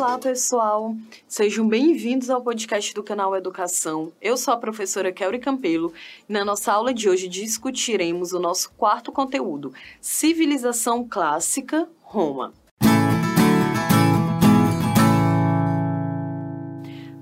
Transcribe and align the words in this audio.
Olá, 0.00 0.16
pessoal! 0.16 0.96
Sejam 1.28 1.68
bem-vindos 1.68 2.30
ao 2.30 2.40
podcast 2.40 2.94
do 2.94 3.02
canal 3.02 3.36
Educação. 3.36 4.10
Eu 4.18 4.34
sou 4.34 4.54
a 4.54 4.56
professora 4.56 5.12
Kelly 5.12 5.38
Campelo 5.38 5.92
e 6.26 6.32
na 6.32 6.42
nossa 6.42 6.72
aula 6.72 6.94
de 6.94 7.06
hoje 7.06 7.28
discutiremos 7.28 8.32
o 8.32 8.40
nosso 8.40 8.72
quarto 8.78 9.12
conteúdo, 9.12 9.74
Civilização 10.00 11.06
Clássica, 11.06 11.86
Roma. 12.00 12.54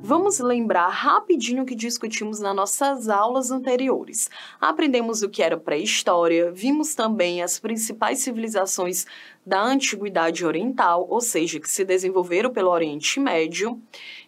Vamos 0.09 0.39
lembrar 0.39 0.89
rapidinho 0.89 1.65
o 1.65 1.67
que 1.67 1.75
discutimos 1.75 2.41
nas 2.41 2.57
nossas 2.57 3.11
aulas 3.11 3.51
anteriores. 3.51 4.31
Aprendemos 4.59 5.21
o 5.21 5.29
que 5.29 5.43
era 5.43 5.59
pré-história, 5.59 6.51
vimos 6.51 6.95
também 6.95 7.43
as 7.43 7.59
principais 7.59 8.21
civilizações 8.21 9.05
da 9.45 9.63
Antiguidade 9.63 10.47
Oriental, 10.47 11.07
ou 11.11 11.21
seja, 11.21 11.61
que 11.61 11.71
se 11.71 11.85
desenvolveram 11.85 12.51
pelo 12.51 12.71
Oriente 12.71 13.21
Médio, 13.21 13.79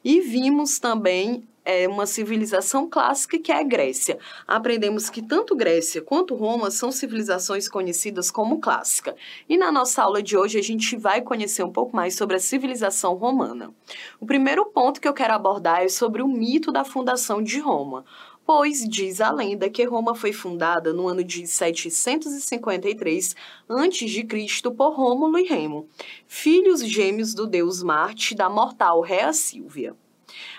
e 0.05 0.21
vimos 0.21 0.79
também 0.79 1.49
é 1.65 1.87
uma 1.89 2.07
civilização 2.07 2.89
clássica 2.89 3.39
que 3.39 3.53
é 3.53 3.61
a 3.61 3.63
Grécia. 3.63 4.19
Aprendemos 4.47 5.11
que 5.11 5.23
tanto 5.23 5.57
Grécia 5.57 6.03
quanto 6.03 6.35
Roma 6.35 6.71
são 6.71 6.91
civilizações 6.91 7.69
conhecidas 7.69 8.31
como 8.31 8.61
clássica. 8.61 9.15
E 9.49 9.57
na 9.57 9.71
nossa 9.71 10.03
aula 10.03 10.23
de 10.23 10.37
hoje 10.37 10.59
a 10.59 10.63
gente 10.63 10.97
vai 10.97 11.23
conhecer 11.23 11.63
um 11.63 11.73
pouco 11.73 11.95
mais 11.95 12.17
sobre 12.17 12.37
a 12.37 12.41
civilização 12.41 13.15
romana. 13.15 13.73
O 14.19 14.27
primeiro 14.27 14.67
ponto 14.67 15.01
que 15.01 15.09
eu 15.09 15.15
quero 15.15 15.35
abordar 15.35 15.83
é 15.83 15.89
sobre 15.89 16.23
o 16.23 16.29
mito 16.29 16.73
da 16.73 16.85
fundação 16.85 17.43
de 17.43 17.59
Roma 17.59 18.05
pois 18.53 18.81
diz 18.81 19.21
a 19.21 19.31
lenda 19.31 19.71
que 19.71 19.85
Roma 19.85 20.13
foi 20.13 20.33
fundada 20.33 20.93
no 20.93 21.07
ano 21.07 21.23
de 21.23 21.47
753 21.47 23.37
a.C. 23.69 24.71
por 24.77 24.95
Rômulo 24.95 25.39
e 25.39 25.45
Remo, 25.45 25.89
filhos 26.27 26.85
gêmeos 26.85 27.33
do 27.33 27.47
deus 27.47 27.81
Marte 27.81 28.35
da 28.35 28.51
mortal 28.51 29.03
Rea 29.03 29.33
Sílvia. 29.33 29.95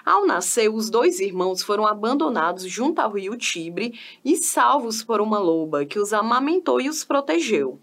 Ao 0.06 0.26
nascer, 0.26 0.70
os 0.70 0.90
dois 0.90 1.20
irmãos 1.20 1.62
foram 1.64 1.86
abandonados 1.86 2.64
junto 2.64 3.00
ao 3.00 3.12
rio 3.12 3.38
Tibre 3.38 4.00
e 4.24 4.38
salvos 4.38 5.04
por 5.04 5.22
uma 5.22 5.40
loba 5.40 5.86
que 5.86 6.00
os 6.00 6.14
amamentou 6.14 6.82
e 6.82 6.90
os 6.90 7.04
protegeu. 7.04 7.80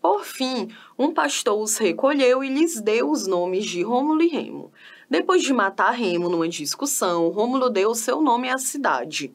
Por 0.00 0.22
fim, 0.22 0.68
um 0.98 1.14
pastor 1.14 1.58
os 1.58 1.78
recolheu 1.78 2.44
e 2.44 2.48
lhes 2.48 2.78
deu 2.80 3.10
os 3.10 3.26
nomes 3.26 3.64
de 3.64 3.82
Rômulo 3.82 4.22
e 4.22 4.28
Remo. 4.28 4.70
Depois 5.08 5.42
de 5.42 5.52
matar 5.52 5.92
Remo 5.92 6.28
numa 6.28 6.48
discussão, 6.48 7.28
Rômulo 7.30 7.70
deu 7.70 7.94
seu 7.94 8.20
nome 8.20 8.50
à 8.50 8.58
cidade. 8.58 9.34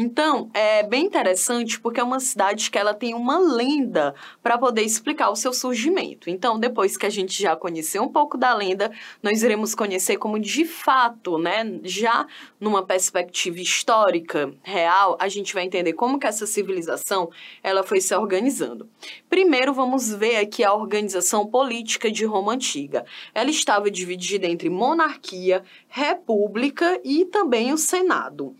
Então, 0.00 0.48
é 0.54 0.84
bem 0.84 1.06
interessante 1.06 1.80
porque 1.80 1.98
é 1.98 2.04
uma 2.04 2.20
cidade 2.20 2.70
que 2.70 2.78
ela 2.78 2.94
tem 2.94 3.14
uma 3.14 3.36
lenda 3.36 4.14
para 4.40 4.56
poder 4.56 4.82
explicar 4.82 5.28
o 5.28 5.34
seu 5.34 5.52
surgimento. 5.52 6.30
Então, 6.30 6.56
depois 6.56 6.96
que 6.96 7.04
a 7.04 7.10
gente 7.10 7.42
já 7.42 7.56
conheceu 7.56 8.04
um 8.04 8.08
pouco 8.08 8.38
da 8.38 8.54
lenda, 8.54 8.92
nós 9.20 9.42
iremos 9.42 9.74
conhecer 9.74 10.16
como 10.16 10.38
de 10.38 10.64
fato, 10.64 11.36
né, 11.36 11.80
já 11.82 12.28
numa 12.60 12.86
perspectiva 12.86 13.58
histórica 13.58 14.54
real, 14.62 15.18
a 15.20 15.26
gente 15.26 15.52
vai 15.52 15.64
entender 15.64 15.94
como 15.94 16.16
que 16.16 16.28
essa 16.28 16.46
civilização 16.46 17.28
ela 17.60 17.82
foi 17.82 18.00
se 18.00 18.14
organizando. 18.14 18.88
Primeiro, 19.28 19.74
vamos 19.74 20.14
ver 20.14 20.36
aqui 20.36 20.62
a 20.62 20.72
organização 20.72 21.44
política 21.44 22.08
de 22.08 22.24
Roma 22.24 22.52
antiga. 22.52 23.04
Ela 23.34 23.50
estava 23.50 23.90
dividida 23.90 24.46
entre 24.46 24.70
monarquia, 24.70 25.64
república 25.88 27.00
e 27.02 27.24
também 27.24 27.72
o 27.72 27.76
senado. 27.76 28.54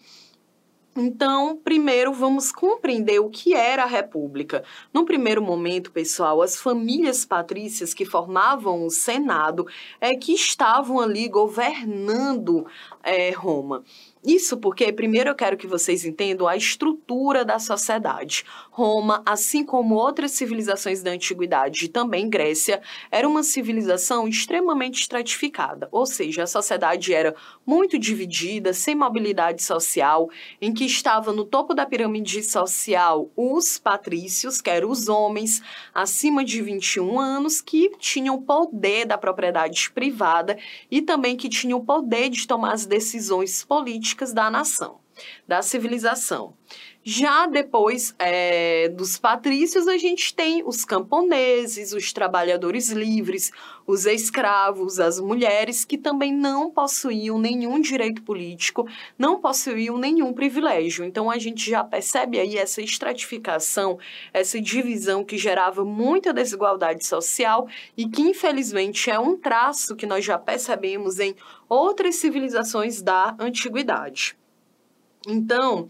Então, 1.01 1.57
primeiro 1.63 2.13
vamos 2.13 2.51
compreender 2.51 3.21
o 3.21 3.31
que 3.31 3.55
era 3.55 3.85
a 3.85 3.87
República. 3.87 4.65
No 4.93 5.05
primeiro 5.05 5.41
momento, 5.41 5.93
pessoal, 5.93 6.43
as 6.43 6.57
famílias 6.57 7.25
patrícias 7.25 7.95
que 7.95 8.05
formavam 8.05 8.85
o 8.85 8.91
Senado 8.91 9.67
é 10.01 10.17
que 10.17 10.33
estavam 10.33 10.99
ali 11.01 11.29
governando 11.29 12.67
é, 13.03 13.31
Roma. 13.31 13.85
Isso 14.29 14.58
porque, 14.58 14.92
primeiro, 14.92 15.30
eu 15.30 15.35
quero 15.35 15.57
que 15.57 15.67
vocês 15.67 16.05
entendam 16.05 16.47
a 16.47 16.55
estrutura 16.55 17.47
da 17.47 17.58
sociedade. 17.58 18.45
Roma, 18.70 19.23
assim 19.25 19.64
como 19.64 19.95
outras 19.95 20.33
civilizações 20.33 21.02
da 21.02 21.13
antiguidade 21.13 21.86
e 21.86 21.89
também 21.89 22.29
Grécia, 22.29 22.83
era 23.11 23.27
uma 23.27 23.42
civilização 23.42 24.29
extremamente 24.29 25.01
estratificada, 25.01 25.89
ou 25.91 26.05
seja, 26.05 26.42
a 26.42 26.47
sociedade 26.47 27.14
era 27.14 27.35
muito 27.67 27.98
dividida, 27.98 28.75
sem 28.75 28.95
mobilidade 28.95 29.63
social, 29.63 30.29
em 30.61 30.75
que 30.75 30.85
estava 30.85 31.33
no 31.33 31.47
topo 31.47 31.73
da 31.73 31.86
pirâmide 31.86 32.42
social 32.42 33.31
os 33.35 33.79
patrícios, 33.79 34.61
que 34.61 34.69
eram 34.69 34.91
os 34.91 35.08
homens 35.08 35.63
acima 35.95 36.45
de 36.45 36.61
21 36.61 37.19
anos, 37.19 37.63
que 37.63 37.92
tinham 37.98 38.42
poder 38.42 39.07
da 39.07 39.17
propriedade 39.17 39.91
privada 39.91 40.58
e 40.91 41.01
também 41.01 41.35
que 41.35 41.48
tinham 41.48 41.79
o 41.79 41.85
poder 41.85 42.29
de 42.29 42.47
tomar 42.47 42.75
as 42.75 42.85
decisões 42.85 43.64
políticas 43.64 44.17
da 44.27 44.51
nação, 44.51 45.01
da 45.46 45.62
civilização. 45.62 46.55
Já 47.11 47.46
depois 47.46 48.14
é, 48.18 48.90
dos 48.90 49.17
patrícios, 49.17 49.89
a 49.89 49.96
gente 49.96 50.34
tem 50.34 50.62
os 50.67 50.84
camponeses, 50.84 51.95
os 51.95 52.12
trabalhadores 52.12 52.90
livres, 52.90 53.51
os 53.86 54.05
escravos, 54.05 55.01
as 55.01 55.18
mulheres 55.18 55.86
que 55.86 55.96
também 55.96 56.34
não 56.34 56.70
possuíam 56.70 57.39
nenhum 57.39 57.80
direito 57.80 58.23
político, 58.23 58.86
não 59.17 59.40
possuíam 59.40 59.96
nenhum 59.96 60.34
privilégio. 60.34 61.02
Então 61.02 61.30
a 61.30 61.39
gente 61.39 61.70
já 61.70 61.83
percebe 61.83 62.39
aí 62.39 62.58
essa 62.58 62.83
estratificação, 62.83 63.98
essa 64.30 64.61
divisão 64.61 65.24
que 65.24 65.39
gerava 65.39 65.86
muita 65.86 66.30
desigualdade 66.30 67.07
social 67.07 67.67
e 67.96 68.07
que 68.07 68.20
infelizmente 68.20 69.11
é 69.11 69.18
um 69.18 69.34
traço 69.34 69.96
que 69.96 70.05
nós 70.05 70.23
já 70.23 70.39
percebemos 70.39 71.18
em 71.18 71.34
outras 71.70 72.17
civilizações 72.17 73.01
da 73.01 73.34
antiguidade. 73.39 74.36
Então, 75.27 75.89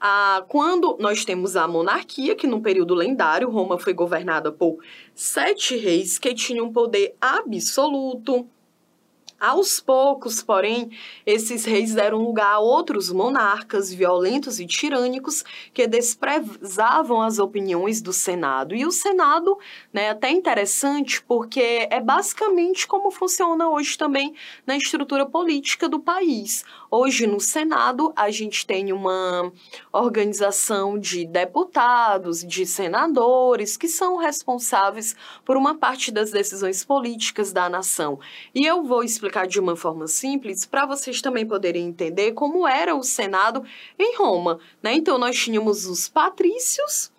ah, 0.00 0.44
quando 0.48 0.96
nós 1.00 1.24
temos 1.24 1.56
a 1.56 1.66
monarquia, 1.66 2.36
que 2.36 2.46
no 2.46 2.60
período 2.60 2.94
lendário, 2.94 3.50
Roma 3.50 3.78
foi 3.78 3.92
governada 3.92 4.52
por 4.52 4.78
sete 5.14 5.76
reis 5.76 6.18
que 6.18 6.34
tinham 6.34 6.72
poder 6.72 7.14
absoluto, 7.20 8.46
aos 9.40 9.78
poucos, 9.78 10.42
porém, 10.42 10.90
esses 11.24 11.64
reis 11.64 11.94
deram 11.94 12.18
lugar 12.18 12.54
a 12.54 12.58
outros 12.58 13.12
monarcas 13.12 13.94
violentos 13.94 14.58
e 14.58 14.66
tirânicos 14.66 15.44
que 15.72 15.86
desprezavam 15.86 17.22
as 17.22 17.38
opiniões 17.38 18.02
do 18.02 18.12
Senado. 18.12 18.74
E 18.74 18.84
o 18.84 18.90
Senado, 18.90 19.56
né, 19.92 20.10
até 20.10 20.30
interessante, 20.30 21.22
porque 21.22 21.86
é 21.88 22.00
basicamente 22.00 22.88
como 22.88 23.12
funciona 23.12 23.68
hoje 23.68 23.96
também 23.96 24.34
na 24.66 24.76
estrutura 24.76 25.24
política 25.24 25.88
do 25.88 26.00
país. 26.00 26.64
Hoje, 26.90 27.26
no 27.26 27.38
Senado, 27.38 28.14
a 28.16 28.30
gente 28.30 28.66
tem 28.66 28.94
uma 28.94 29.52
organização 29.92 30.98
de 30.98 31.26
deputados, 31.26 32.40
de 32.40 32.64
senadores, 32.64 33.76
que 33.76 33.86
são 33.86 34.16
responsáveis 34.16 35.14
por 35.44 35.58
uma 35.58 35.74
parte 35.74 36.10
das 36.10 36.30
decisões 36.30 36.82
políticas 36.82 37.52
da 37.52 37.68
nação. 37.68 38.18
E 38.54 38.64
eu 38.64 38.82
vou 38.82 39.04
explicar 39.04 39.46
de 39.46 39.60
uma 39.60 39.76
forma 39.76 40.06
simples 40.06 40.64
para 40.64 40.86
vocês 40.86 41.20
também 41.20 41.46
poderem 41.46 41.88
entender 41.88 42.32
como 42.32 42.66
era 42.66 42.94
o 42.94 43.02
Senado 43.02 43.62
em 43.98 44.16
Roma. 44.16 44.58
Né? 44.82 44.94
Então, 44.94 45.18
nós 45.18 45.36
tínhamos 45.38 45.84
os 45.84 46.08
patrícios, 46.08 47.12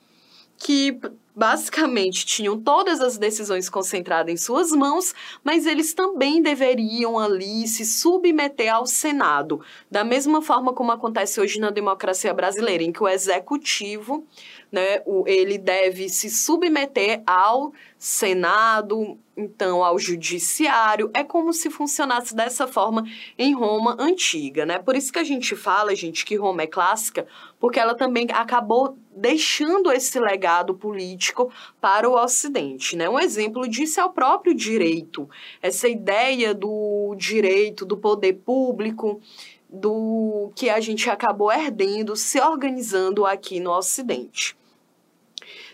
que 0.58 1.00
basicamente 1.39 2.25
tinham 2.25 2.59
todas 2.59 3.00
as 3.00 3.17
decisões 3.17 3.69
concentradas 3.69 4.33
em 4.33 4.35
suas 4.35 4.72
mãos, 4.73 5.16
mas 5.41 5.66
eles 5.66 5.94
também 5.94 6.41
deveriam 6.41 7.17
ali 7.17 7.66
se 7.66 7.85
submeter 7.85 8.75
ao 8.75 8.85
Senado, 8.85 9.61
da 9.89 10.03
mesma 10.03 10.41
forma 10.41 10.73
como 10.73 10.91
acontece 10.91 11.39
hoje 11.39 11.57
na 11.57 11.69
democracia 11.69 12.33
brasileira, 12.33 12.83
em 12.83 12.91
que 12.91 13.01
o 13.01 13.07
executivo, 13.07 14.28
né, 14.69 15.01
ele 15.25 15.57
deve 15.57 16.09
se 16.09 16.29
submeter 16.29 17.23
ao 17.25 17.72
Senado, 17.97 19.17
então 19.40 19.84
ao 19.84 19.97
judiciário. 19.97 21.09
É 21.14 21.24
como 21.24 21.53
se 21.53 21.70
funcionasse 21.70 22.36
dessa 22.36 22.68
forma 22.68 23.03
em 23.38 23.53
Roma 23.53 23.96
antiga, 24.00 24.66
né? 24.66 24.78
Por 24.80 24.96
isso 24.96 25.12
que 25.12 25.20
a 25.20 25.24
gente 25.24 25.56
fala, 25.56 25.96
gente, 25.96 26.26
que 26.26 26.36
Roma 26.36 26.64
é 26.64 26.68
clássica, 26.68 27.26
porque 27.59 27.80
ela 27.80 27.96
também 27.96 28.28
acabou 28.34 28.97
deixando 29.16 29.91
esse 29.91 30.20
legado 30.20 30.74
político 30.74 31.52
para 31.80 32.09
o 32.09 32.16
Ocidente. 32.16 32.96
Né? 32.96 33.09
Um 33.09 33.20
exemplo 33.20 33.68
disso 33.68 34.00
é 34.00 34.06
o 34.06 34.12
próprio 34.12 34.53
direito, 34.53 35.30
essa 35.62 35.88
ideia 35.88 36.53
do 36.53 37.16
direito, 37.18 37.86
do 37.86 37.97
poder 37.97 38.34
público, 38.34 39.22
do 39.70 40.52
que 40.56 40.70
a 40.70 40.80
gente 40.80 41.09
acabou 41.09 41.52
herdendo, 41.52 42.16
se 42.16 42.40
organizando 42.40 43.26
aqui 43.26 43.59
no 43.59 43.72
Ocidente. 43.72 44.58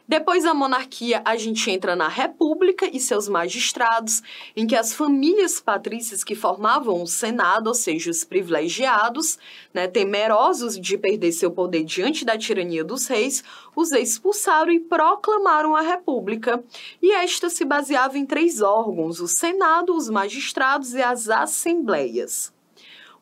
Depois 0.07 0.43
da 0.43 0.53
monarquia, 0.53 1.21
a 1.25 1.35
gente 1.35 1.69
entra 1.71 1.95
na 1.95 2.07
república 2.07 2.87
e 2.91 2.99
seus 2.99 3.27
magistrados, 3.27 4.21
em 4.55 4.67
que 4.67 4.75
as 4.75 4.93
famílias 4.93 5.59
patrícias 5.59 6.23
que 6.23 6.35
formavam 6.35 7.01
o 7.01 7.07
Senado, 7.07 7.67
ou 7.67 7.73
seja, 7.73 8.11
os 8.11 8.23
privilegiados, 8.23 9.39
né, 9.73 9.87
temerosos 9.87 10.79
de 10.79 10.95
perder 10.95 11.31
seu 11.31 11.49
poder 11.49 11.83
diante 11.83 12.23
da 12.23 12.37
tirania 12.37 12.83
dos 12.83 13.07
reis, 13.07 13.43
os 13.75 13.91
expulsaram 13.91 14.71
e 14.71 14.79
proclamaram 14.79 15.75
a 15.75 15.81
república. 15.81 16.63
E 17.01 17.11
esta 17.11 17.49
se 17.49 17.65
baseava 17.65 18.17
em 18.17 18.27
três 18.27 18.61
órgãos: 18.61 19.19
o 19.19 19.27
Senado, 19.27 19.95
os 19.95 20.07
magistrados 20.07 20.93
e 20.93 21.01
as 21.01 21.29
assembleias. 21.29 22.54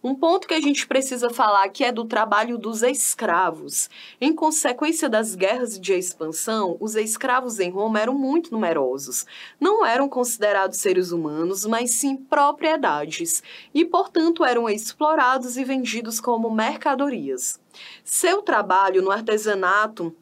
Um 0.05 0.13
ponto 0.13 0.49
que 0.49 0.53
a 0.53 0.59
gente 0.59 0.85
precisa 0.85 1.29
falar 1.29 1.63
aqui 1.63 1.81
é 1.81 1.89
do 1.89 2.03
trabalho 2.03 2.57
dos 2.57 2.83
escravos. 2.83 3.89
Em 4.19 4.35
consequência 4.35 5.07
das 5.07 5.33
guerras 5.33 5.79
de 5.79 5.93
expansão, 5.93 6.75
os 6.81 6.95
escravos 6.95 7.57
em 7.57 7.69
Roma 7.69 8.01
eram 8.01 8.13
muito 8.13 8.51
numerosos. 8.51 9.25
Não 9.61 9.85
eram 9.85 10.09
considerados 10.09 10.79
seres 10.79 11.13
humanos, 11.13 11.65
mas 11.65 11.91
sim 11.91 12.17
propriedades, 12.17 13.41
e, 13.73 13.85
portanto, 13.85 14.43
eram 14.43 14.67
explorados 14.69 15.55
e 15.55 15.63
vendidos 15.63 16.19
como 16.19 16.51
mercadorias. 16.51 17.57
Seu 18.03 18.41
trabalho 18.41 19.01
no 19.01 19.09
artesanato 19.09 20.13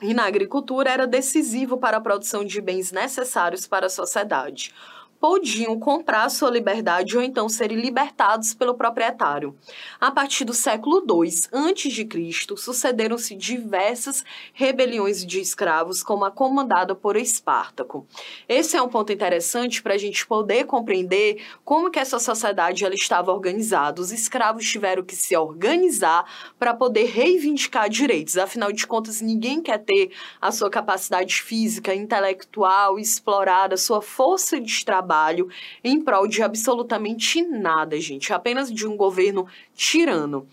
e 0.00 0.14
na 0.14 0.24
agricultura 0.24 0.90
era 0.90 1.06
decisivo 1.06 1.76
para 1.76 1.98
a 1.98 2.00
produção 2.00 2.46
de 2.46 2.62
bens 2.62 2.90
necessários 2.92 3.66
para 3.66 3.88
a 3.88 3.90
sociedade 3.90 4.72
podiam 5.20 5.78
comprar 5.78 6.28
sua 6.28 6.50
liberdade 6.50 7.16
ou 7.16 7.22
então 7.22 7.48
serem 7.48 7.78
libertados 7.78 8.54
pelo 8.54 8.74
proprietário. 8.74 9.56
A 10.00 10.10
partir 10.10 10.44
do 10.44 10.54
século 10.54 11.04
II 11.04 11.28
a.C., 11.52 12.56
sucederam-se 12.56 13.34
diversas 13.34 14.24
rebeliões 14.52 15.26
de 15.26 15.40
escravos, 15.40 16.02
como 16.02 16.24
a 16.24 16.30
comandada 16.30 16.94
por 16.94 17.16
Espartaco. 17.16 18.06
Esse 18.48 18.76
é 18.76 18.82
um 18.82 18.88
ponto 18.88 19.12
interessante 19.12 19.82
para 19.82 19.94
a 19.94 19.98
gente 19.98 20.26
poder 20.26 20.64
compreender 20.64 21.42
como 21.64 21.90
que 21.90 21.98
essa 21.98 22.18
sociedade 22.18 22.84
ela 22.84 22.94
estava 22.94 23.32
organizada. 23.32 24.00
Os 24.00 24.12
escravos 24.12 24.64
tiveram 24.64 25.02
que 25.02 25.16
se 25.16 25.36
organizar 25.36 26.24
para 26.58 26.74
poder 26.74 27.06
reivindicar 27.06 27.88
direitos. 27.88 28.36
Afinal 28.36 28.70
de 28.70 28.86
contas, 28.86 29.20
ninguém 29.20 29.60
quer 29.60 29.78
ter 29.78 30.12
a 30.40 30.52
sua 30.52 30.70
capacidade 30.70 31.42
física, 31.42 31.94
intelectual 31.94 32.98
explorada, 32.98 33.76
sua 33.76 34.00
força 34.00 34.60
de 34.60 34.84
trabalho 34.84 35.07
trabalho 35.08 35.48
em 35.82 36.02
prol 36.02 36.28
de 36.28 36.42
absolutamente 36.42 37.40
nada, 37.40 37.98
gente, 37.98 38.32
apenas 38.32 38.70
de 38.70 38.86
um 38.86 38.94
governo 38.94 39.46
tirano. 39.74 40.46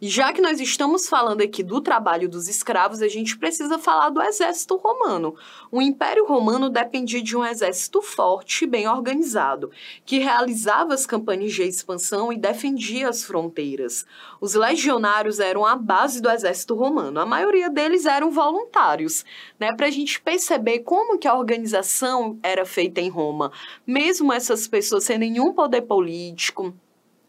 E 0.00 0.08
já 0.08 0.32
que 0.32 0.40
nós 0.40 0.60
estamos 0.60 1.08
falando 1.08 1.40
aqui 1.40 1.62
do 1.62 1.80
trabalho 1.80 2.28
dos 2.28 2.48
escravos, 2.48 3.00
a 3.02 3.08
gente 3.08 3.38
precisa 3.38 3.78
falar 3.78 4.10
do 4.10 4.22
exército 4.22 4.76
romano. 4.76 5.34
O 5.70 5.80
Império 5.80 6.26
Romano 6.26 6.68
dependia 6.68 7.22
de 7.22 7.36
um 7.36 7.44
exército 7.44 8.02
forte 8.02 8.64
e 8.64 8.66
bem 8.66 8.88
organizado, 8.88 9.70
que 10.04 10.18
realizava 10.18 10.94
as 10.94 11.06
campanhas 11.06 11.52
de 11.52 11.62
expansão 11.62 12.32
e 12.32 12.36
defendia 12.36 13.08
as 13.08 13.24
fronteiras. 13.24 14.04
Os 14.40 14.54
legionários 14.54 15.40
eram 15.40 15.64
a 15.64 15.76
base 15.76 16.20
do 16.20 16.30
exército 16.30 16.74
romano. 16.74 17.20
A 17.20 17.26
maioria 17.26 17.70
deles 17.70 18.06
eram 18.06 18.30
voluntários, 18.30 19.24
né, 19.58 19.72
para 19.74 19.86
a 19.86 19.90
gente 19.90 20.20
perceber 20.20 20.80
como 20.80 21.18
que 21.18 21.28
a 21.28 21.34
organização 21.34 22.38
era 22.42 22.64
feita 22.64 23.00
em 23.00 23.08
Roma. 23.08 23.52
Mesmo 23.86 24.32
essas 24.32 24.66
pessoas 24.66 25.04
sem 25.04 25.18
nenhum 25.18 25.52
poder 25.52 25.82
político, 25.82 26.74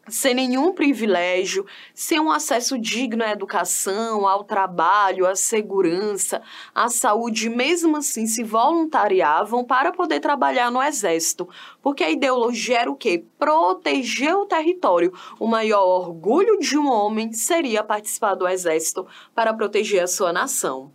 sem 0.07 0.33
nenhum 0.33 0.73
privilégio, 0.73 1.65
sem 1.93 2.19
um 2.19 2.31
acesso 2.31 2.77
digno 2.77 3.23
à 3.23 3.31
educação, 3.31 4.27
ao 4.27 4.43
trabalho, 4.43 5.25
à 5.25 5.35
segurança, 5.35 6.41
à 6.73 6.89
saúde, 6.89 7.49
mesmo 7.49 7.97
assim 7.97 8.27
se 8.27 8.43
voluntariavam 8.43 9.63
para 9.63 9.91
poder 9.91 10.19
trabalhar 10.19 10.71
no 10.71 10.81
exército, 10.81 11.47
porque 11.81 12.03
a 12.03 12.11
ideologia 12.11 12.81
era 12.81 12.91
o 12.91 12.95
quê? 12.95 13.23
Proteger 13.37 14.35
o 14.35 14.45
território. 14.45 15.13
O 15.39 15.47
maior 15.47 15.85
orgulho 15.85 16.59
de 16.59 16.77
um 16.77 16.89
homem 16.89 17.33
seria 17.33 17.83
participar 17.83 18.35
do 18.35 18.47
exército 18.47 19.07
para 19.33 19.53
proteger 19.53 20.03
a 20.03 20.07
sua 20.07 20.31
nação. 20.31 20.91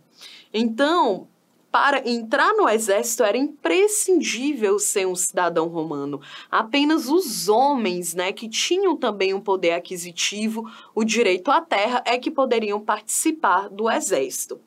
Então, 0.53 1.27
para 1.71 2.07
entrar 2.07 2.53
no 2.53 2.67
exército 2.67 3.23
era 3.23 3.37
imprescindível 3.37 4.77
ser 4.77 5.07
um 5.07 5.15
cidadão 5.15 5.67
romano. 5.67 6.19
Apenas 6.49 7.07
os 7.07 7.47
homens, 7.47 8.13
né, 8.13 8.33
que 8.33 8.49
tinham 8.49 8.97
também 8.97 9.33
um 9.33 9.39
poder 9.39 9.71
aquisitivo, 9.71 10.69
o 10.93 11.03
direito 11.03 11.49
à 11.49 11.61
terra, 11.61 12.03
é 12.05 12.17
que 12.17 12.29
poderiam 12.29 12.79
participar 12.79 13.69
do 13.69 13.89
exército. 13.89 14.59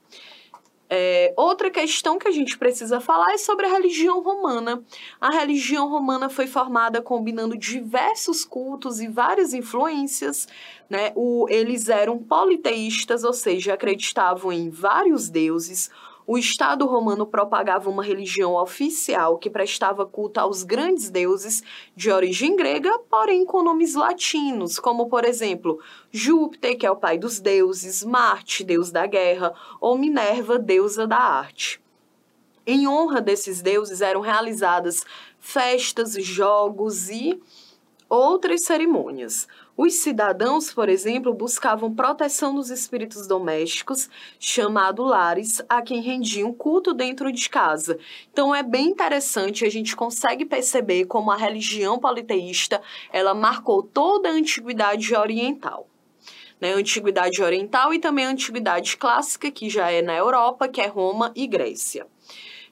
É, 0.88 1.32
outra 1.36 1.70
questão 1.70 2.18
que 2.18 2.28
a 2.28 2.30
gente 2.30 2.56
precisa 2.56 3.00
falar 3.00 3.32
é 3.32 3.38
sobre 3.38 3.66
a 3.66 3.70
religião 3.70 4.22
romana. 4.22 4.82
A 5.20 5.30
religião 5.30 5.88
romana 5.88 6.28
foi 6.28 6.46
formada 6.46 7.02
combinando 7.02 7.56
diversos 7.56 8.44
cultos 8.44 9.00
e 9.00 9.08
várias 9.08 9.52
influências. 9.52 10.46
Né? 10.88 11.10
O, 11.16 11.46
eles 11.48 11.88
eram 11.88 12.18
politeístas, 12.18 13.24
ou 13.24 13.32
seja, 13.32 13.74
acreditavam 13.74 14.52
em 14.52 14.70
vários 14.70 15.28
deuses. 15.28 15.90
O 16.26 16.38
Estado 16.38 16.86
romano 16.86 17.26
propagava 17.26 17.90
uma 17.90 18.02
religião 18.02 18.54
oficial 18.54 19.36
que 19.36 19.50
prestava 19.50 20.06
culto 20.06 20.40
aos 20.40 20.62
grandes 20.62 21.10
deuses 21.10 21.62
de 21.94 22.10
origem 22.10 22.56
grega, 22.56 22.98
porém 23.10 23.44
com 23.44 23.62
nomes 23.62 23.94
latinos, 23.94 24.78
como, 24.78 25.06
por 25.06 25.26
exemplo, 25.26 25.78
Júpiter, 26.10 26.78
que 26.78 26.86
é 26.86 26.90
o 26.90 26.96
pai 26.96 27.18
dos 27.18 27.40
deuses, 27.40 28.02
Marte, 28.02 28.64
deus 28.64 28.90
da 28.90 29.06
guerra, 29.06 29.52
ou 29.78 29.98
Minerva, 29.98 30.58
deusa 30.58 31.06
da 31.06 31.18
arte. 31.18 31.78
Em 32.66 32.88
honra 32.88 33.20
desses 33.20 33.60
deuses 33.60 34.00
eram 34.00 34.22
realizadas 34.22 35.04
festas, 35.38 36.14
jogos 36.14 37.10
e 37.10 37.38
outras 38.08 38.64
cerimônias. 38.64 39.46
Os 39.76 39.94
cidadãos, 39.94 40.72
por 40.72 40.88
exemplo, 40.88 41.34
buscavam 41.34 41.92
proteção 41.92 42.54
dos 42.54 42.70
espíritos 42.70 43.26
domésticos, 43.26 44.08
chamado 44.38 45.02
lares, 45.02 45.60
a 45.68 45.82
quem 45.82 46.00
rendiam 46.00 46.52
culto 46.52 46.94
dentro 46.94 47.32
de 47.32 47.50
casa. 47.50 47.98
Então 48.32 48.54
é 48.54 48.62
bem 48.62 48.86
interessante, 48.86 49.64
a 49.64 49.68
gente 49.68 49.96
consegue 49.96 50.44
perceber 50.44 51.06
como 51.06 51.32
a 51.32 51.36
religião 51.36 51.98
politeísta, 51.98 52.80
ela 53.12 53.34
marcou 53.34 53.82
toda 53.82 54.28
a 54.28 54.32
antiguidade 54.32 55.12
oriental. 55.12 55.88
Né, 56.60 56.72
antiguidade 56.72 57.42
oriental 57.42 57.92
e 57.92 57.98
também 57.98 58.26
a 58.26 58.30
antiguidade 58.30 58.96
clássica, 58.96 59.50
que 59.50 59.68
já 59.68 59.90
é 59.90 60.00
na 60.00 60.14
Europa, 60.14 60.68
que 60.68 60.80
é 60.80 60.86
Roma 60.86 61.32
e 61.34 61.48
Grécia. 61.48 62.06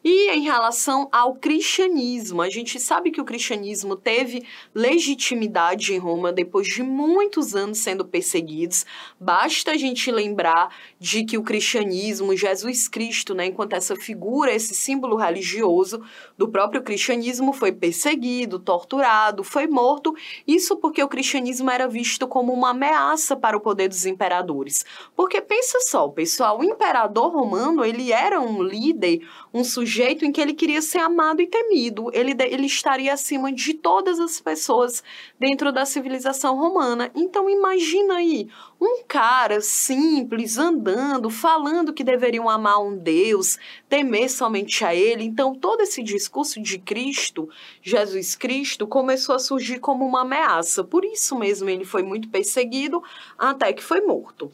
E 0.04 0.30
em 0.30 0.42
relação 0.42 1.08
ao 1.12 1.34
cristianismo, 1.34 2.42
a 2.42 2.50
gente 2.50 2.80
sabe 2.80 3.12
que 3.12 3.20
o 3.20 3.24
cristianismo 3.24 3.94
teve 3.94 4.44
legitimidade 4.74 5.94
em 5.94 5.98
Roma 5.98 6.32
depois 6.32 6.66
de 6.66 6.82
muitos 6.82 7.54
anos 7.54 7.78
sendo 7.78 8.04
perseguidos. 8.04 8.84
Basta 9.20 9.70
a 9.70 9.76
gente 9.76 10.10
lembrar 10.10 10.74
de 10.98 11.24
que 11.24 11.38
o 11.38 11.42
cristianismo, 11.42 12.36
Jesus 12.36 12.88
Cristo, 12.88 13.32
né, 13.32 13.46
enquanto 13.46 13.74
essa 13.74 13.94
figura, 13.94 14.52
esse 14.52 14.74
símbolo 14.74 15.14
religioso 15.14 16.02
do 16.36 16.48
próprio 16.48 16.82
cristianismo, 16.82 17.52
foi 17.52 17.70
perseguido, 17.70 18.58
torturado, 18.58 19.44
foi 19.44 19.68
morto. 19.68 20.14
Isso 20.46 20.76
porque 20.76 21.02
o 21.02 21.08
cristianismo 21.08 21.70
era 21.70 21.86
visto 21.86 22.26
como 22.26 22.52
uma 22.52 22.70
ameaça 22.70 23.36
para 23.36 23.56
o 23.56 23.60
poder 23.60 23.88
dos 23.88 24.04
imperadores. 24.04 24.84
Porque 25.14 25.40
pensa 25.40 25.78
só, 25.82 26.08
pessoal, 26.08 26.58
o 26.58 26.64
imperador 26.64 27.32
romano, 27.32 27.84
ele 27.84 28.10
era 28.10 28.40
um 28.40 28.62
líder, 28.62 29.20
um 29.52 29.62
sujeito 29.62 30.02
jeito 30.02 30.24
em 30.24 30.32
que 30.32 30.40
ele 30.40 30.54
queria 30.54 30.82
ser 30.82 30.98
amado 30.98 31.40
e 31.40 31.46
temido. 31.46 32.10
Ele, 32.12 32.34
ele 32.40 32.66
estaria 32.66 33.12
acima 33.12 33.52
de 33.52 33.74
todas 33.74 34.18
as 34.18 34.40
pessoas 34.40 35.02
dentro 35.38 35.72
da 35.72 35.84
civilização 35.84 36.56
romana. 36.56 37.10
Então 37.14 37.48
imagina 37.48 38.16
aí, 38.16 38.48
um 38.80 39.02
cara 39.06 39.60
simples 39.60 40.58
andando, 40.58 41.30
falando 41.30 41.92
que 41.92 42.04
deveriam 42.04 42.48
amar 42.48 42.82
um 42.82 42.96
Deus, 42.96 43.58
temer 43.88 44.30
somente 44.30 44.84
a 44.84 44.94
ele. 44.94 45.24
Então 45.24 45.54
todo 45.54 45.82
esse 45.82 46.02
discurso 46.02 46.60
de 46.60 46.78
Cristo, 46.78 47.48
Jesus 47.82 48.34
Cristo, 48.34 48.86
começou 48.86 49.34
a 49.34 49.38
surgir 49.38 49.78
como 49.78 50.04
uma 50.04 50.22
ameaça. 50.22 50.82
Por 50.82 51.04
isso 51.04 51.38
mesmo 51.38 51.68
ele 51.68 51.84
foi 51.84 52.02
muito 52.02 52.28
perseguido 52.28 53.02
até 53.38 53.72
que 53.72 53.82
foi 53.82 54.00
morto. 54.00 54.50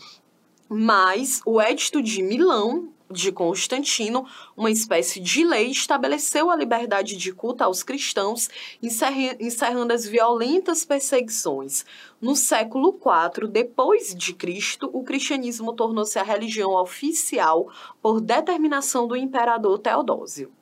Mas 0.69 1.41
o 1.47 1.61
Edito 1.63 2.03
de 2.03 2.23
Milão, 2.23 2.93
de 3.11 3.33
Constantino, 3.33 4.27
uma 4.57 4.71
espécie 4.71 5.21
de 5.21 5.45
lei, 5.45 5.71
estabeleceu 5.71 6.51
a 6.51 6.57
liberdade 6.57 7.17
de 7.17 7.33
culto 7.33 7.65
aos 7.65 7.83
cristãos, 7.83 8.49
encerrando 8.83 9.93
as 9.93 10.07
violentas 10.07 10.85
perseguições. 10.85 11.85
No 12.21 12.35
século 12.35 12.99
IV 12.99 13.49
depois 13.49 14.15
de 14.15 14.35
Cristo, 14.35 14.91
o 14.93 15.03
cristianismo 15.03 15.73
tornou-se 15.73 16.19
a 16.19 16.23
religião 16.23 16.73
oficial 16.75 17.71
por 18.03 18.21
determinação 18.21 19.07
do 19.07 19.17
imperador 19.17 19.79
Teodósio. 19.79 20.58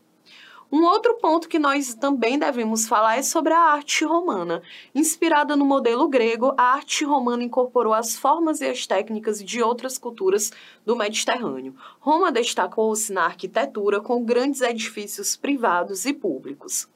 Um 0.70 0.82
outro 0.82 1.14
ponto 1.14 1.48
que 1.48 1.60
nós 1.60 1.94
também 1.94 2.38
devemos 2.38 2.88
falar 2.88 3.16
é 3.16 3.22
sobre 3.22 3.52
a 3.52 3.58
arte 3.58 4.04
romana. 4.04 4.60
Inspirada 4.92 5.54
no 5.54 5.64
modelo 5.64 6.08
grego, 6.08 6.52
a 6.56 6.74
arte 6.74 7.04
romana 7.04 7.44
incorporou 7.44 7.94
as 7.94 8.16
formas 8.16 8.60
e 8.60 8.66
as 8.66 8.84
técnicas 8.84 9.42
de 9.42 9.62
outras 9.62 9.96
culturas 9.96 10.50
do 10.84 10.96
Mediterrâneo. 10.96 11.76
Roma 12.00 12.32
destacou-se 12.32 13.12
na 13.12 13.26
arquitetura 13.26 14.00
com 14.00 14.24
grandes 14.24 14.60
edifícios 14.60 15.36
privados 15.36 16.04
e 16.04 16.12
públicos. 16.12 16.88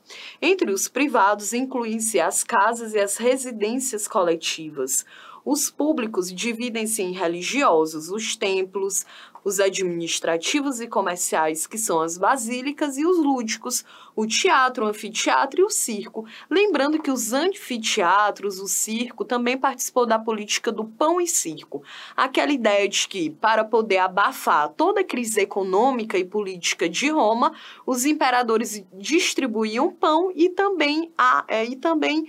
Entre 0.43 0.73
os 0.73 0.89
privados 0.89 1.53
incluem-se 1.53 2.19
as 2.19 2.43
casas 2.43 2.93
e 2.95 2.99
as 2.99 3.19
residências 3.19 4.09
coletivas. 4.09 5.05
Os 5.45 5.71
públicos 5.71 6.31
dividem-se 6.31 7.03
em 7.03 7.13
religiosos, 7.13 8.11
os 8.11 8.37
templos, 8.37 9.07
os 9.45 9.61
administrativos 9.61 10.81
e 10.81 10.87
comerciais, 10.87 11.67
que 11.67 11.79
são 11.79 12.01
as 12.01 12.19
basílicas, 12.19 12.97
e 12.97 13.05
os 13.05 13.19
lúdicos, 13.19 13.85
o 14.15 14.27
teatro, 14.27 14.85
o 14.85 14.89
anfiteatro 14.89 15.61
e 15.61 15.65
o 15.65 15.71
circo. 15.71 16.27
Lembrando 16.51 17.01
que 17.01 17.11
os 17.11 17.33
anfiteatros, 17.33 18.59
o 18.59 18.67
circo, 18.67 19.25
também 19.25 19.57
participou 19.57 20.07
da 20.07 20.19
política 20.19 20.71
do 20.71 20.85
pão 20.85 21.21
e 21.21 21.27
circo. 21.27 21.83
Aquela 22.17 22.53
ideia 22.53 22.89
de 22.89 23.09
que, 23.09 23.31
para 23.31 23.65
poder 23.65 23.99
abafar 23.99 24.69
toda 24.71 25.01
a 25.01 25.05
crise 25.05 25.41
econômica 25.41 26.19
e 26.19 26.25
política 26.25 26.89
de 26.89 27.09
Roma, 27.11 27.53
os 27.87 28.05
imperadores 28.05 28.85
distribuíam 28.93 29.91
pão 29.91 30.33
e 30.35 30.49
também, 30.49 31.13
a, 31.17 31.45
é, 31.49 31.65
e 31.65 31.77
também 31.77 32.29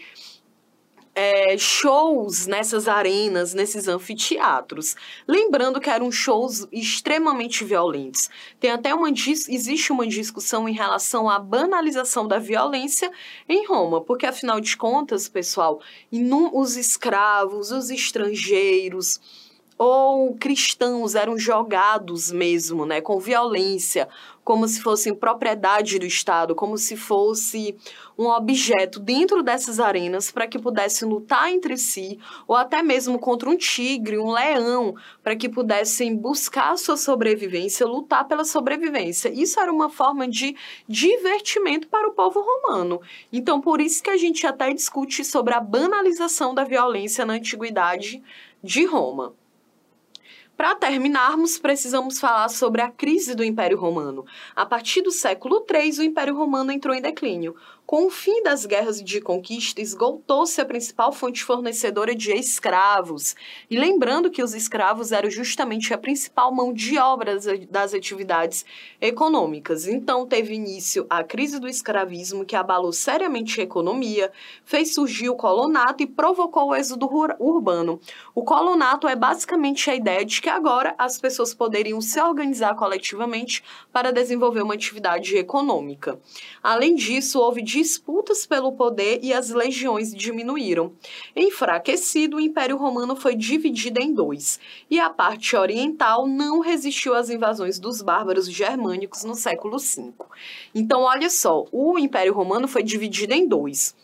é, 1.14 1.58
shows 1.58 2.48
nessas 2.48 2.88
arenas, 2.88 3.54
nesses 3.54 3.88
anfiteatros. 3.88 4.96
Lembrando 5.28 5.80
que 5.80 5.90
eram 5.90 6.12
shows 6.12 6.68
extremamente 6.72 7.64
violentos. 7.64 8.30
Tem 8.60 8.72
até 8.72 8.94
uma 8.94 9.10
existe 9.10 9.92
uma 9.92 10.08
discussão 10.08 10.68
em 10.68 10.74
relação 10.74 11.30
à 11.30 11.38
banalização 11.38 12.28
da 12.28 12.40
violência 12.40 13.12
em 13.48 13.66
Roma, 13.68 14.02
porque 14.02 14.26
afinal 14.26 14.60
de 14.62 14.78
contas, 14.78 15.28
pessoal, 15.28 15.82
os 16.54 16.78
escravos, 16.78 17.72
os 17.72 17.90
estrangeiros, 17.90 19.20
ou 19.84 20.36
cristãos 20.36 21.16
eram 21.16 21.40
jogados 21.40 22.32
mesmo, 22.32 22.86
né, 22.86 23.02
com 23.02 23.20
violência, 23.20 24.08
como 24.44 24.68
se 24.68 24.80
fossem 24.80 25.12
propriedade 25.16 25.98
do 25.98 26.06
Estado, 26.06 26.54
como 26.54 26.78
se 26.78 26.96
fosse 26.96 27.76
um 28.16 28.28
objeto 28.28 29.00
dentro 29.00 29.42
dessas 29.42 29.80
arenas 29.80 30.30
para 30.30 30.46
que 30.46 30.60
pudessem 30.60 31.10
lutar 31.10 31.52
entre 31.52 31.78
si, 31.78 32.20
ou 32.48 32.56
até 32.56 32.84
mesmo 32.84 33.18
contra 33.18 33.50
um 33.50 33.58
tigre, 33.58 34.20
um 34.20 34.32
leão, 34.32 34.94
para 35.24 35.36
que 35.36 35.50
pudessem 35.50 36.16
buscar 36.16 36.78
sua 36.78 36.96
sobrevivência, 36.96 37.88
lutar 37.88 38.28
pela 38.28 38.46
sobrevivência. 38.46 39.30
Isso 39.30 39.60
era 39.60 39.74
uma 39.74 39.90
forma 39.90 40.28
de 40.28 40.56
divertimento 40.88 41.88
para 41.88 42.08
o 42.08 42.14
povo 42.14 42.40
romano. 42.40 43.02
Então, 43.34 43.60
por 43.60 43.82
isso 43.82 44.04
que 44.04 44.12
a 44.12 44.18
gente 44.18 44.46
até 44.46 44.72
discute 44.72 45.26
sobre 45.26 45.56
a 45.56 45.60
banalização 45.60 46.54
da 46.54 46.64
violência 46.64 47.26
na 47.26 47.34
antiguidade 47.34 48.22
de 48.64 48.86
Roma. 48.86 49.41
Para 50.58 50.76
terminarmos, 50.76 51.58
precisamos 51.58 52.20
falar 52.20 52.50
sobre 52.50 52.82
a 52.82 52.92
crise 52.92 53.34
do 53.34 53.44
Império 53.44 53.80
Romano. 53.80 54.26
A 54.56 54.66
partir 54.66 55.02
do 55.02 55.12
século 55.12 55.66
III, 55.68 56.00
o 56.00 56.04
Império 56.04 56.36
Romano 56.36 56.72
entrou 56.72 56.94
em 56.94 57.02
declínio. 57.02 57.56
Com 57.86 58.06
o 58.06 58.10
fim 58.10 58.42
das 58.42 58.66
guerras 58.66 59.04
de 59.04 59.20
conquista, 59.20 59.82
esgotou-se 59.82 60.62
a 60.62 60.66
principal 60.66 61.12
fonte 61.12 61.44
fornecedora 61.44 62.16
de 62.16 62.32
escravos. 62.32 63.36
E 63.70 63.78
lembrando 63.78 64.32
que 64.32 64.42
os 64.42 64.54
escravos 64.54 65.12
eram 65.12 65.30
justamente 65.30 65.94
a 65.94 65.98
principal 65.98 66.54
mão 66.54 66.72
de 66.72 66.98
obra 66.98 67.38
das 67.70 67.94
atividades 67.94 68.64
econômicas. 69.02 69.88
Então, 69.88 70.26
teve 70.26 70.54
início 70.54 71.06
a 71.10 71.22
crise 71.22 71.60
do 71.60 71.68
escravismo, 71.68 72.46
que 72.46 72.56
abalou 72.56 72.94
seriamente 72.94 73.60
a 73.60 73.64
economia, 73.64 74.32
fez 74.64 74.94
surgir 74.94 75.30
o 75.30 75.36
colonato 75.36 76.02
e 76.02 76.08
provocou 76.08 76.70
o 76.70 76.76
êxodo 76.76 77.10
urbano. 77.40 78.00
O 78.34 78.44
colonato 78.44 79.06
é 79.06 79.18
basicamente 79.18 79.90
a 79.90 79.96
ideia 79.96 80.24
de 80.24 80.41
que 80.42 80.50
agora 80.50 80.96
as 80.98 81.18
pessoas 81.20 81.54
poderiam 81.54 82.02
se 82.02 82.20
organizar 82.20 82.76
coletivamente 82.76 83.64
para 83.94 84.12
desenvolver 84.12 84.64
uma 84.64 84.74
atividade 84.74 85.38
econômica. 85.38 86.20
Além 86.62 86.96
disso, 86.96 87.40
houve 87.40 87.62
disputas 87.62 88.46
pelo 88.46 88.72
poder 88.72 89.20
e 89.22 89.32
as 89.32 89.50
legiões 89.52 90.14
diminuíram. 90.14 90.92
Enfraquecido, 91.36 92.38
o 92.38 92.42
Império 92.42 92.76
Romano 92.76 93.16
foi 93.16 93.36
dividido 93.36 94.02
em 94.02 94.14
dois, 94.14 94.60
e 94.90 95.00
a 95.00 95.10
parte 95.10 95.56
oriental 95.56 96.28
não 96.28 96.60
resistiu 96.60 97.14
às 97.14 97.30
invasões 97.30 97.80
dos 97.80 98.02
bárbaros 98.02 98.52
germânicos 98.52 99.24
no 99.24 99.36
século 99.36 99.78
V. 99.78 100.12
Então, 100.74 101.04
olha 101.04 101.30
só, 101.30 101.66
o 101.72 102.00
Império 102.00 102.34
Romano 102.34 102.68
foi 102.68 102.82
dividido 102.82 103.34
em 103.34 103.48
dois 103.48 103.96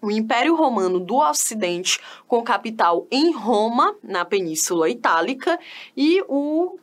o 0.00 0.10
Império 0.10 0.54
Romano 0.54 1.00
do 1.00 1.16
Ocidente, 1.16 2.00
com 2.26 2.42
capital 2.42 3.06
em 3.10 3.32
Roma, 3.32 3.96
na 4.02 4.24
Península 4.24 4.88
Itálica, 4.88 5.58
e 5.96 6.22
o 6.28 6.78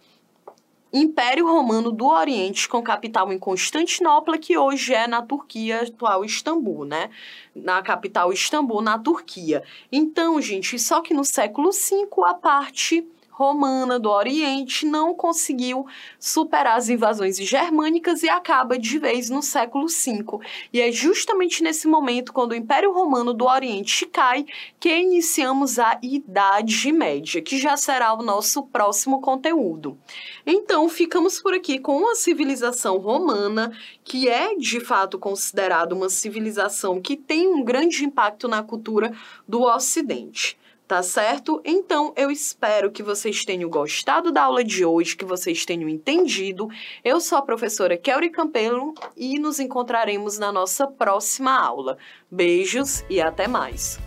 Império 0.91 1.45
Romano 1.45 1.91
do 1.91 2.05
Oriente, 2.05 2.69
com 2.69 2.81
capital 2.81 3.31
em 3.31 3.37
Constantinopla, 3.37 4.37
que 4.37 4.57
hoje 4.57 4.93
é 4.93 5.07
na 5.07 5.21
Turquia, 5.21 5.81
atual 5.81 6.23
Istambul, 6.23 6.85
né? 6.85 7.09
Na 7.53 7.81
capital 7.81 8.31
Istambul, 8.31 8.81
na 8.81 8.97
Turquia. 8.97 9.61
Então, 9.91 10.39
gente, 10.39 10.79
só 10.79 11.01
que 11.01 11.13
no 11.13 11.25
século 11.25 11.71
V, 11.71 12.07
a 12.25 12.33
parte 12.33 13.05
romana 13.35 13.99
do 13.99 14.09
Oriente 14.09 14.85
não 14.85 15.13
conseguiu 15.13 15.85
superar 16.17 16.77
as 16.77 16.87
invasões 16.87 17.37
germânicas 17.37 18.23
e 18.23 18.29
acaba 18.29 18.79
de 18.79 18.97
vez 18.97 19.29
no 19.29 19.41
século 19.41 19.87
V. 19.87 20.39
E 20.71 20.79
é 20.79 20.89
justamente 20.89 21.61
nesse 21.61 21.85
momento, 21.85 22.31
quando 22.31 22.53
o 22.53 22.55
Império 22.55 22.93
Romano 22.93 23.33
do 23.33 23.43
Oriente 23.43 24.05
cai, 24.05 24.45
que 24.79 24.89
iniciamos 24.89 25.77
a 25.77 25.99
Idade 26.01 26.93
Média, 26.93 27.41
que 27.41 27.57
já 27.57 27.75
será 27.75 28.13
o 28.13 28.23
nosso 28.23 28.63
próximo 28.63 29.19
conteúdo. 29.19 29.97
Então, 30.45 30.87
ficamos 30.87 31.41
por 31.41 31.53
aqui 31.53 31.77
com 31.77 32.09
a 32.09 32.15
civilização 32.15 32.97
romana, 32.97 33.69
que 34.05 34.29
é 34.29 34.55
de 34.55 34.79
fato 34.79 35.19
considerada 35.19 35.93
uma 35.93 36.07
civilização 36.07 37.01
que 37.01 37.17
tem 37.17 37.49
um 37.49 37.61
grande 37.61 38.05
impacto 38.05 38.47
na 38.47 38.63
cultura 38.63 39.11
do 39.45 39.63
Ocidente. 39.63 40.57
Tá 40.87 41.01
certo? 41.01 41.59
Então 41.65 42.13
eu 42.15 42.29
espero 42.29 42.91
que 42.91 43.01
vocês 43.01 43.43
tenham 43.43 43.67
gostado 43.69 44.31
da 44.31 44.43
aula 44.43 44.63
de 44.63 44.85
hoje, 44.85 45.17
que 45.17 45.25
vocês 45.25 45.65
tenham 45.65 45.89
entendido. 45.89 46.67
Eu 47.03 47.19
sou 47.19 47.39
a 47.39 47.41
professora 47.41 47.97
Kelly 47.97 48.29
Campelo 48.29 48.93
e 49.17 49.39
nos 49.39 49.59
encontraremos 49.59 50.37
na 50.37 50.51
nossa 50.51 50.85
próxima 50.85 51.59
aula. 51.59 51.97
Beijos 52.29 53.03
e 53.09 53.19
até 53.19 53.47
mais! 53.47 54.04